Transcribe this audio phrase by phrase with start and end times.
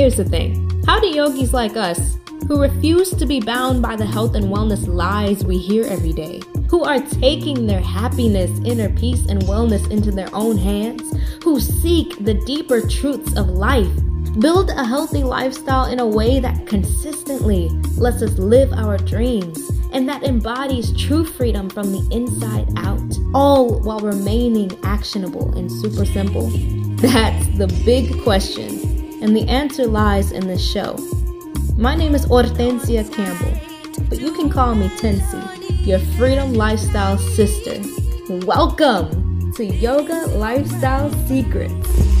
[0.00, 2.16] Here's the thing how do yogis like us,
[2.48, 6.40] who refuse to be bound by the health and wellness lies we hear every day,
[6.70, 11.02] who are taking their happiness, inner peace, and wellness into their own hands,
[11.44, 13.92] who seek the deeper truths of life,
[14.38, 20.08] build a healthy lifestyle in a way that consistently lets us live our dreams and
[20.08, 26.48] that embodies true freedom from the inside out, all while remaining actionable and super simple?
[27.00, 28.79] That's the big question,
[29.20, 30.96] and the answer lies in this show.
[31.76, 33.58] My name is Hortensia Campbell,
[34.08, 37.80] but you can call me Tensi, your freedom lifestyle sister.
[38.46, 42.19] Welcome to Yoga Lifestyle Secrets.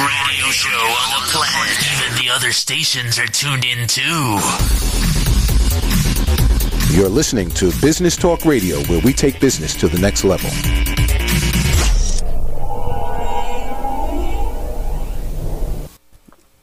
[0.00, 1.76] Radio show on the planet.
[1.96, 4.38] Even the other stations are tuned in too.
[6.94, 10.50] You're listening to Business Talk Radio, where we take business to the next level.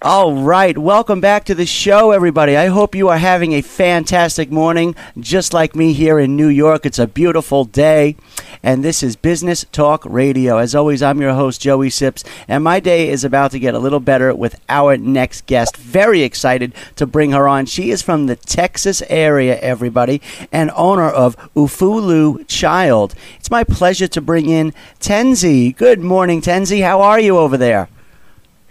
[0.01, 2.55] All right, welcome back to the show, everybody.
[2.55, 6.85] I hope you are having a fantastic morning, just like me here in New York.
[6.85, 8.15] It's a beautiful day,
[8.61, 10.57] and this is Business Talk Radio.
[10.57, 13.79] As always, I'm your host, Joey Sips, and my day is about to get a
[13.79, 15.77] little better with our next guest.
[15.77, 17.65] Very excited to bring her on.
[17.65, 23.15] She is from the Texas area, everybody, and owner of Ufulu Child.
[23.37, 25.75] It's my pleasure to bring in Tenzi.
[25.75, 26.83] Good morning, Tenzi.
[26.83, 27.87] How are you over there?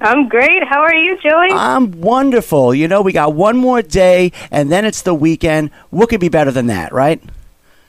[0.00, 0.62] I'm great.
[0.69, 1.48] How are you, Joey?
[1.50, 2.73] I'm wonderful.
[2.75, 5.70] You know, we got one more day, and then it's the weekend.
[5.91, 7.20] What could be better than that, right?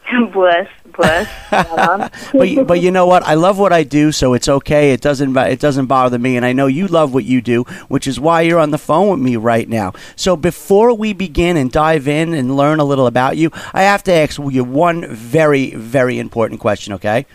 [0.34, 0.68] bless,
[1.00, 2.12] bless.
[2.34, 3.24] but you, but you know what?
[3.24, 4.92] I love what I do, so it's okay.
[4.92, 8.08] It doesn't it doesn't bother me, and I know you love what you do, which
[8.08, 9.94] is why you're on the phone with me right now.
[10.16, 14.04] So before we begin and dive in and learn a little about you, I have
[14.04, 16.94] to ask you one very very important question.
[16.94, 17.26] Okay?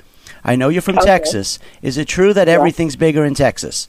[0.44, 1.06] I know you're from okay.
[1.06, 1.58] Texas.
[1.80, 2.54] Is it true that yeah.
[2.54, 3.88] everything's bigger in Texas?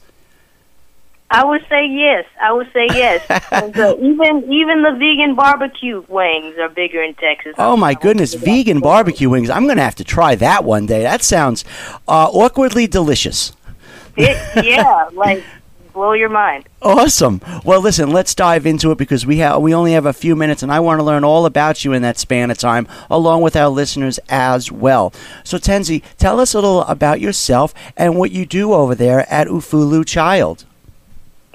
[1.30, 2.24] I would say yes.
[2.40, 3.24] I would say yes.
[3.52, 7.54] even even the vegan barbecue wings are bigger in Texas.
[7.58, 9.50] Oh my goodness, vegan barbecue wings!
[9.50, 11.02] I'm going to have to try that one day.
[11.02, 11.64] That sounds
[12.06, 13.52] uh, awkwardly delicious.
[14.16, 15.42] It, yeah, like
[15.92, 16.68] blow your mind.
[16.82, 17.40] Awesome.
[17.64, 20.62] Well, listen, let's dive into it because we have we only have a few minutes,
[20.62, 23.56] and I want to learn all about you in that span of time, along with
[23.56, 25.12] our listeners as well.
[25.42, 29.48] So, Tenzi, tell us a little about yourself and what you do over there at
[29.48, 30.64] Ufulu Child.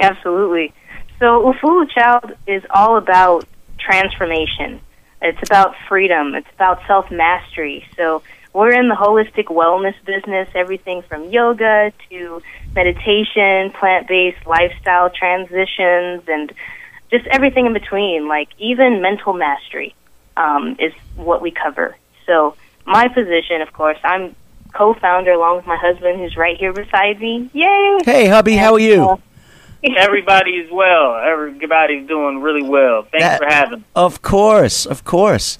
[0.01, 0.73] Absolutely.
[1.19, 3.45] So Ufulu Child is all about
[3.78, 4.81] transformation.
[5.22, 6.34] It's about freedom.
[6.34, 7.85] It's about self mastery.
[7.95, 8.23] So
[8.53, 12.41] we're in the holistic wellness business, everything from yoga to
[12.75, 16.51] meditation, plant based lifestyle transitions, and
[17.11, 18.28] just everything in between.
[18.28, 19.95] Like even mental mastery
[20.35, 21.95] um, is what we cover.
[22.25, 24.35] So my position, of course, I'm
[24.73, 27.50] co-founder along with my husband, who's right here beside me.
[27.53, 28.00] Yay!
[28.06, 29.03] Hey, hubby, and, how are you?
[29.03, 29.17] Uh,
[29.97, 31.16] Everybody's well.
[31.16, 33.03] Everybody's doing really well.
[33.03, 33.84] Thanks that, for having.
[33.96, 35.58] Of course, of course.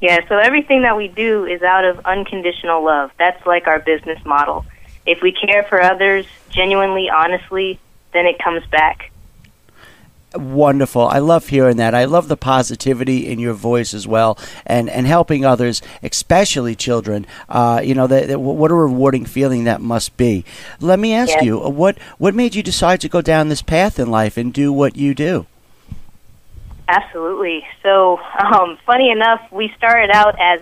[0.00, 3.10] Yeah, so everything that we do is out of unconditional love.
[3.18, 4.64] That's like our business model.
[5.06, 7.78] If we care for others genuinely, honestly,
[8.12, 9.10] then it comes back.
[10.34, 11.06] Wonderful.
[11.06, 11.94] I love hearing that.
[11.94, 14.36] I love the positivity in your voice as well,
[14.66, 17.26] and, and helping others, especially children.
[17.48, 20.44] Uh, you know, the, the, what a rewarding feeling that must be.
[20.80, 21.44] Let me ask yes.
[21.44, 24.72] you, what what made you decide to go down this path in life and do
[24.72, 25.46] what you do?
[26.88, 27.64] Absolutely.
[27.82, 30.60] So, um, funny enough, we started out as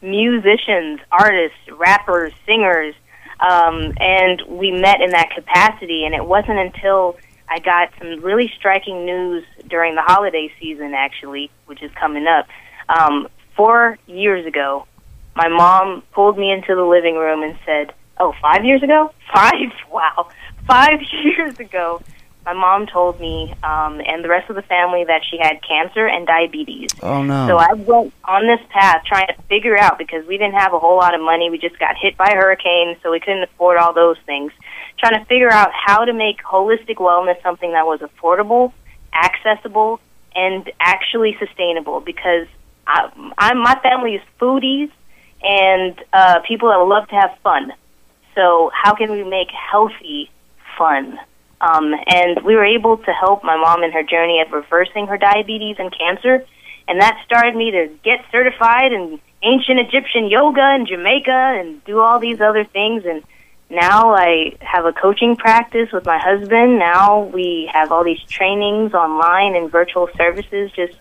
[0.00, 2.94] musicians, artists, rappers, singers,
[3.40, 6.04] um, and we met in that capacity.
[6.04, 7.16] And it wasn't until
[7.52, 12.46] I got some really striking news during the holiday season, actually, which is coming up.
[12.88, 14.86] Um, four years ago,
[15.36, 19.12] my mom pulled me into the living room and said, Oh, five years ago?
[19.34, 19.70] Five?
[19.90, 20.30] Wow.
[20.66, 22.00] Five years ago,
[22.44, 26.06] my mom told me um, and the rest of the family that she had cancer
[26.06, 26.90] and diabetes.
[27.00, 27.46] Oh, no.
[27.46, 30.78] So I went on this path trying to figure out because we didn't have a
[30.78, 31.50] whole lot of money.
[31.50, 34.52] We just got hit by hurricanes, so we couldn't afford all those things
[34.98, 38.72] trying to figure out how to make holistic wellness something that was affordable,
[39.12, 40.00] accessible,
[40.34, 42.00] and actually sustainable.
[42.00, 42.46] Because
[42.86, 44.90] I, I'm my family is foodies
[45.42, 47.72] and uh, people that love to have fun.
[48.34, 50.30] So how can we make healthy
[50.78, 51.18] fun?
[51.62, 55.16] Um, and we were able to help my mom in her journey of reversing her
[55.16, 56.44] diabetes and cancer,
[56.88, 62.00] and that started me to get certified in ancient Egyptian yoga in Jamaica and do
[62.00, 63.22] all these other things and
[63.72, 66.78] now I have a coaching practice with my husband.
[66.78, 70.92] Now we have all these trainings online and virtual services, just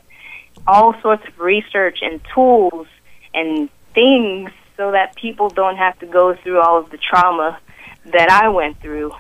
[0.66, 2.88] all sorts of research and tools
[3.34, 7.60] and things so that people don't have to go through all of the trauma
[8.06, 9.12] that I went through.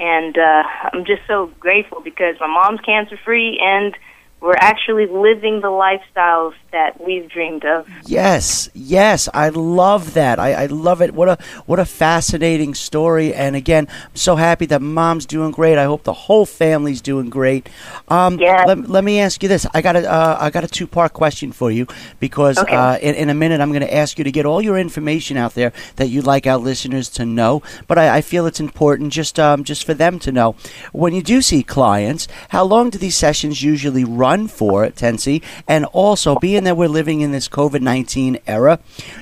[0.00, 0.62] And uh,
[0.92, 3.94] I'm just so grateful because my mom's cancer free and
[4.40, 7.86] we're actually living the lifestyles that we've dreamed of.
[8.06, 10.38] Yes, yes, I love that.
[10.38, 11.12] I, I love it.
[11.14, 13.34] What a what a fascinating story.
[13.34, 15.76] And again, I'm so happy that mom's doing great.
[15.78, 17.68] I hope the whole family's doing great.
[18.08, 18.66] Um, Yes.
[18.66, 19.66] let, let me ask you this.
[19.74, 21.86] I got a uh, I got a two part question for you
[22.20, 22.74] because Okay.
[22.74, 25.36] uh, in, in a minute I'm going to ask you to get all your information
[25.36, 27.62] out there that you'd like our listeners to know.
[27.88, 30.54] But I, I feel it's important just um, just for them to know
[30.92, 35.42] when you do see clients, how long do these sessions usually run for, Tensi?
[35.68, 38.78] And also, being that we're living in this COVID nineteen era,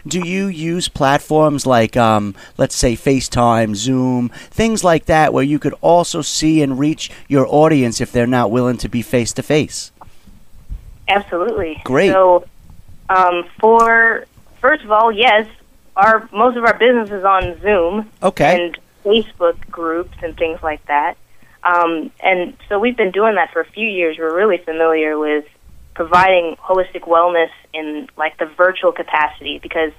[0.07, 5.59] do you use platforms like um, let's say FaceTime, Zoom, things like that, where you
[5.59, 9.43] could also see and reach your audience if they're not willing to be face to
[9.43, 9.93] face?
[11.09, 11.81] Absolutely.
[11.85, 12.13] Great.
[12.13, 12.47] So,
[13.09, 14.27] um, for
[14.61, 15.47] first of all, yes,
[15.97, 18.67] our most of our business is on Zoom Okay.
[18.67, 21.17] and Facebook groups and things like that.
[21.63, 24.17] Um, and so we've been doing that for a few years.
[24.19, 25.45] We're really familiar with
[25.95, 29.91] providing holistic wellness in like the virtual capacity because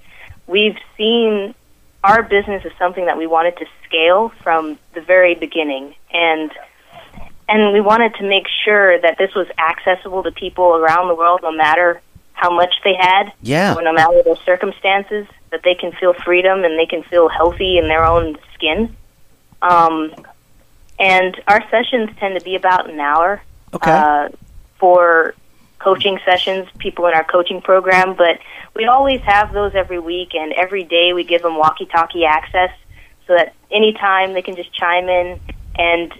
[0.47, 1.53] we've seen
[2.05, 6.51] our business is something that we wanted to scale from the very beginning and
[7.49, 11.41] and we wanted to make sure that this was accessible to people around the world
[11.43, 11.99] no matter
[12.31, 13.75] how much they had Yeah.
[13.75, 17.77] or no matter their circumstances that they can feel freedom and they can feel healthy
[17.77, 18.95] in their own skin
[19.61, 20.13] um,
[20.99, 23.41] and our sessions tend to be about an hour
[23.73, 23.91] Okay.
[23.91, 24.29] uh,
[24.79, 25.33] for
[25.79, 28.39] coaching sessions, people in our coaching program, but
[28.75, 32.71] we always have those every week, and every day we give them walkie-talkie access
[33.27, 35.39] so that anytime they can just chime in
[35.75, 36.13] and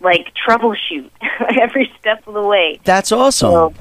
[0.00, 1.10] like troubleshoot
[1.60, 2.78] every step of the way.
[2.84, 3.50] That's awesome.
[3.50, 3.74] So,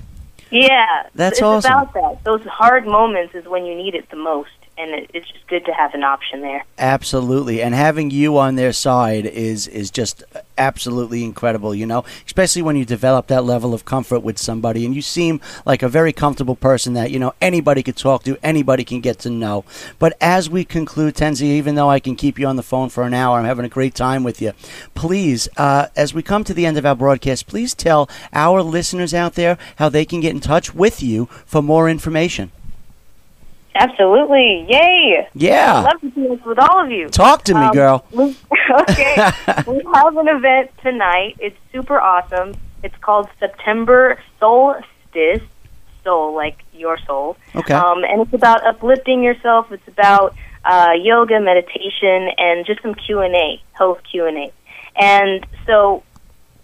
[0.52, 1.72] yeah, That's it's awesome.
[1.74, 2.24] about that.
[2.24, 5.72] Those hard moments is when you need it the most, and it's just good to
[5.72, 6.66] have an option there.
[6.78, 10.24] Absolutely, and having you on their side is is just
[10.58, 11.74] absolutely incredible.
[11.74, 15.40] You know, especially when you develop that level of comfort with somebody, and you seem
[15.66, 19.20] like a very comfortable person that you know anybody could talk to, anybody can get
[19.20, 19.64] to know.
[19.98, 23.04] But as we conclude, Tenzi, even though I can keep you on the phone for
[23.04, 24.54] an hour, I'm having a great time with you.
[24.94, 29.14] Please, uh, as we come to the end of our broadcast, please tell our listeners
[29.14, 32.52] out there how they can get in touch with you for more information.
[33.76, 35.28] Absolutely, yay!
[35.34, 35.76] Yeah.
[35.76, 37.10] I'd love to do this with all of you.
[37.10, 38.06] Talk to me, Um, girl.
[38.12, 38.36] we-
[38.82, 39.16] okay.
[39.68, 41.36] we have an event tonight.
[41.40, 42.56] It's super awesome.
[42.84, 45.42] It's called September Soulstice.
[46.04, 47.36] Soul, like your soul.
[47.56, 47.74] Okay.
[47.74, 49.72] Um, and it's about uplifting yourself.
[49.72, 54.54] It's about uh, yoga, meditation, and just some Q and A, health Q and A.
[54.96, 56.04] And so,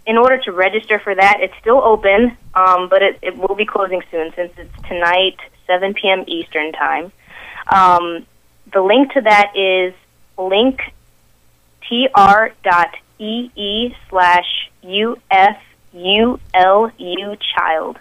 [0.06, 3.66] in order to register for that, it's still open, um, but it, it will be
[3.66, 5.38] closing soon since it's tonight,
[5.68, 6.24] 7 p.m.
[6.28, 7.12] Eastern time.
[7.68, 8.26] Um,
[8.72, 9.94] the link to that is
[10.38, 10.80] link
[11.88, 16.40] tr.ee slash ufulu
[17.56, 17.98] child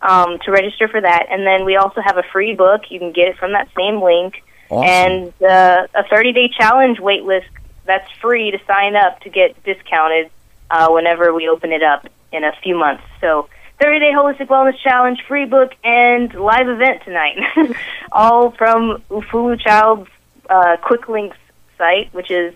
[0.00, 1.26] um, to register for that.
[1.30, 2.82] And then we also have a free book.
[2.90, 4.42] You can get it from that same link.
[4.68, 4.88] Awesome.
[4.88, 7.48] And uh, a 30 day challenge wait list
[7.84, 10.30] that's free to sign up to get discounted
[10.70, 13.02] uh, whenever we open it up in a few months.
[13.20, 13.48] So
[13.82, 17.36] 30 day holistic wellness challenge, free book, and live event tonight.
[18.12, 20.08] All from Ufulu Child's
[20.48, 21.36] uh, quick links
[21.76, 22.54] site, which is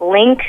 [0.00, 0.44] linktr.ee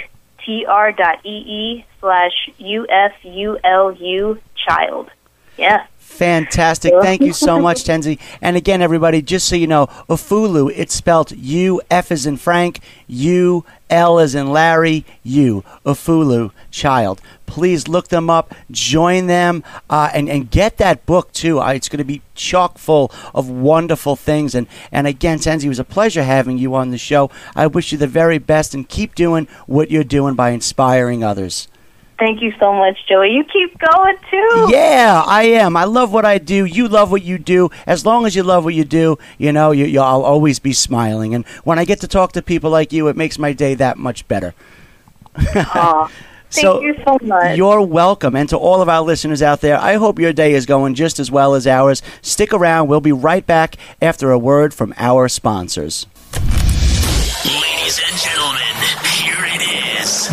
[2.02, 5.10] slash ufulu child.
[5.58, 5.88] Yeah.
[6.08, 6.94] Fantastic.
[7.00, 8.18] Thank you so much, Tenzi.
[8.42, 12.80] And again, everybody, just so you know, Ufulu, it's spelled U, F as in Frank,
[13.06, 15.64] U, L as in Larry, U.
[15.86, 17.22] Ufulu, child.
[17.46, 21.60] Please look them up, join them, uh, and, and get that book too.
[21.60, 24.56] Uh, it's going to be chock full of wonderful things.
[24.56, 27.30] And, and again, Tenzi, it was a pleasure having you on the show.
[27.56, 31.68] I wish you the very best and keep doing what you're doing by inspiring others.
[32.20, 33.32] Thank you so much, Joey.
[33.32, 34.68] You keep going too.
[34.72, 35.78] Yeah, I am.
[35.78, 36.66] I love what I do.
[36.66, 37.70] You love what you do.
[37.86, 40.74] As long as you love what you do, you know, you, you, I'll always be
[40.74, 41.36] smiling.
[41.36, 43.98] And when I get to talk to people like you, it makes my day that
[43.98, 44.56] much better.
[45.36, 46.08] Aw,
[46.50, 47.56] thank So, you so much.
[47.56, 48.36] You're welcome.
[48.36, 51.20] And to all of our listeners out there, I hope your day is going just
[51.20, 52.02] as well as ours.
[52.24, 52.88] Stick around.
[52.88, 56.08] We'll be right back after a word from our sponsors.
[57.46, 59.17] Ladies and gentlemen, here it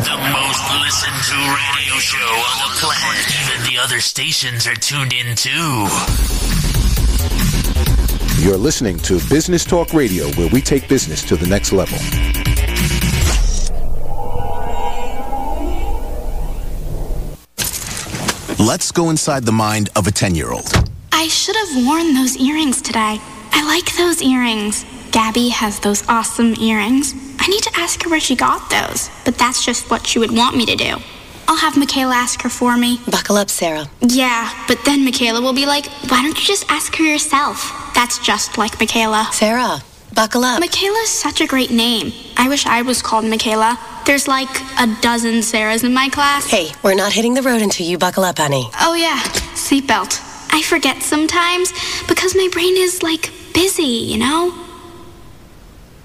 [0.02, 3.24] the most listened to radio show on the planet.
[3.44, 5.86] Even the other stations are tuned in too.
[8.42, 11.98] You're listening to Business Talk Radio, where we take business to the next level.
[18.58, 20.72] Let's go inside the mind of a 10 year old.
[21.12, 23.20] I should have worn those earrings today.
[23.52, 24.84] I like those earrings.
[25.12, 27.14] Gabby has those awesome earrings.
[27.44, 30.30] I need to ask her where she got those, but that's just what she would
[30.30, 30.96] want me to do.
[31.46, 33.00] I'll have Michaela ask her for me.
[33.06, 33.86] Buckle up, Sarah.
[34.00, 37.92] Yeah, but then Michaela will be like, why don't you just ask her yourself?
[37.94, 39.28] That's just like Michaela.
[39.30, 39.82] Sarah,
[40.14, 40.58] buckle up.
[40.58, 42.14] Michaela's such a great name.
[42.38, 43.78] I wish I was called Michaela.
[44.06, 44.48] There's like
[44.80, 46.46] a dozen Sarahs in my class.
[46.46, 48.70] Hey, we're not hitting the road until you buckle up, honey.
[48.80, 49.20] Oh, yeah,
[49.52, 50.18] seatbelt.
[50.50, 51.72] I forget sometimes
[52.08, 54.63] because my brain is like busy, you know?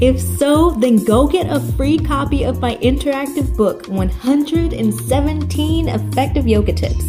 [0.00, 6.72] If so, then go get a free copy of my interactive book, 117 Effective Yoga
[6.72, 7.04] Tips.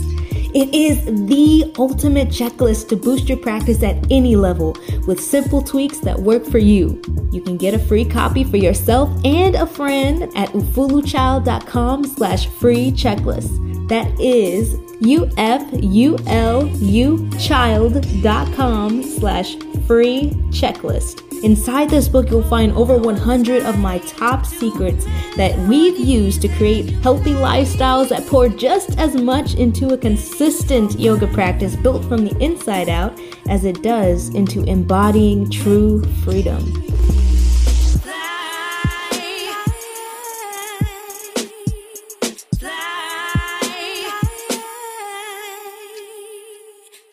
[0.52, 6.00] It is the ultimate checklist to boost your practice at any level with simple tweaks
[6.00, 7.00] that work for you.
[7.32, 12.92] You can get a free copy for yourself and a friend at ufuluchild.com slash free
[12.92, 13.88] checklist.
[13.90, 16.20] That is U-F-U-L-U
[17.40, 19.56] child.com slash
[19.86, 21.29] free checklist.
[21.44, 25.06] Inside this book, you'll find over 100 of my top secrets
[25.38, 31.00] that we've used to create healthy lifestyles that pour just as much into a consistent
[31.00, 33.18] yoga practice built from the inside out
[33.48, 36.89] as it does into embodying true freedom.